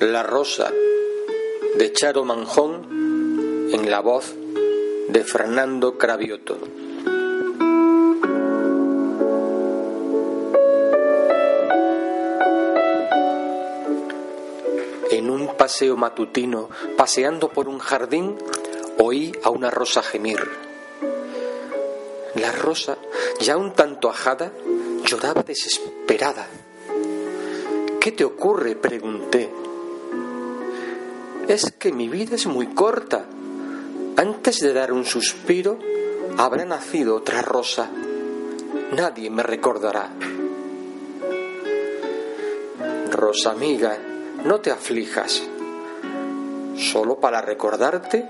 La 0.00 0.22
Rosa 0.22 0.72
de 1.76 1.92
Charo 1.92 2.24
Manjón 2.24 3.68
en 3.72 3.90
la 3.90 3.98
voz 3.98 4.32
de 5.08 5.24
Fernando 5.24 5.98
Cravioto. 5.98 6.56
En 15.10 15.30
un 15.30 15.56
paseo 15.56 15.96
matutino, 15.96 16.68
paseando 16.96 17.48
por 17.48 17.68
un 17.68 17.80
jardín, 17.80 18.38
oí 18.98 19.32
a 19.42 19.50
una 19.50 19.68
rosa 19.68 20.04
gemir. 20.04 20.48
La 22.36 22.52
rosa, 22.52 22.98
ya 23.40 23.56
un 23.56 23.72
tanto 23.72 24.08
ajada, 24.08 24.52
lloraba 25.04 25.42
desesperada. 25.42 26.46
¿Qué 27.98 28.12
te 28.12 28.24
ocurre? 28.24 28.76
pregunté. 28.76 29.50
Es 31.48 31.72
que 31.72 31.92
mi 31.92 32.10
vida 32.10 32.34
es 32.34 32.46
muy 32.46 32.66
corta. 32.74 33.24
Antes 34.16 34.60
de 34.60 34.74
dar 34.74 34.92
un 34.92 35.06
suspiro, 35.06 35.78
habrá 36.36 36.66
nacido 36.66 37.16
otra 37.16 37.40
rosa. 37.40 37.88
Nadie 38.92 39.30
me 39.30 39.42
recordará. 39.42 40.10
Rosa 43.10 43.52
amiga, 43.52 43.96
no 44.44 44.60
te 44.60 44.70
aflijas. 44.70 45.42
Solo 46.76 47.18
para 47.18 47.40
recordarte 47.40 48.28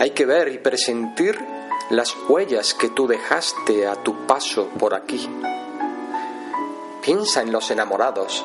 hay 0.00 0.10
que 0.10 0.26
ver 0.26 0.48
y 0.48 0.58
presentir 0.58 1.38
las 1.90 2.14
huellas 2.28 2.74
que 2.74 2.88
tú 2.88 3.06
dejaste 3.06 3.86
a 3.86 3.94
tu 3.94 4.26
paso 4.26 4.66
por 4.76 4.94
aquí. 4.94 5.28
Piensa 7.00 7.42
en 7.42 7.52
los 7.52 7.70
enamorados. 7.70 8.44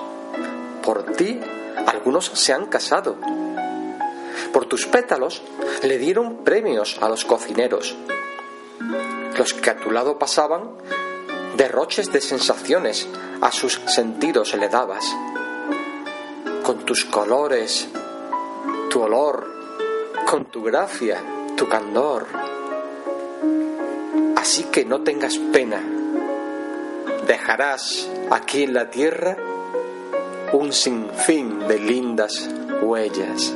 Por 0.83 1.13
ti 1.13 1.39
algunos 1.87 2.25
se 2.25 2.53
han 2.53 2.67
casado. 2.67 3.17
Por 4.55 4.67
tus 4.67 4.85
pétalos 4.85 5.41
le 5.83 5.97
dieron 5.97 6.45
premios 6.45 6.97
a 7.01 7.09
los 7.09 7.25
cocineros. 7.25 7.93
Los 9.37 9.53
que 9.53 9.69
a 9.69 9.75
tu 9.75 9.91
lado 9.91 10.17
pasaban, 10.17 10.77
derroches 11.57 12.09
de 12.13 12.21
sensaciones 12.21 13.05
a 13.41 13.51
sus 13.51 13.81
sentidos 13.87 14.53
le 14.53 14.69
dabas. 14.69 15.13
Con 16.63 16.85
tus 16.85 17.03
colores, 17.03 17.89
tu 18.89 19.01
olor, 19.01 19.45
con 20.25 20.45
tu 20.45 20.63
gracia, 20.63 21.21
tu 21.57 21.67
candor. 21.67 22.25
Así 24.37 24.63
que 24.71 24.85
no 24.85 25.01
tengas 25.01 25.37
pena. 25.51 25.83
Dejarás 27.27 28.09
aquí 28.31 28.63
en 28.63 28.73
la 28.73 28.89
tierra 28.89 29.35
un 30.53 30.71
sinfín 30.71 31.67
de 31.67 31.77
lindas 31.77 32.49
huellas. 32.81 33.53